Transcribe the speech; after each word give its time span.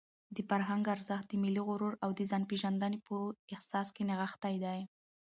د 0.35 0.37
فرهنګ 0.49 0.83
ارزښت 0.95 1.25
د 1.29 1.33
ملي 1.43 1.61
غرور 1.67 1.93
او 2.03 2.09
د 2.17 2.19
ځانپېژندنې 2.31 2.97
په 3.07 3.15
احساس 3.53 3.87
کې 3.95 4.03
نغښتی 4.09 4.55
دی. 4.65 4.79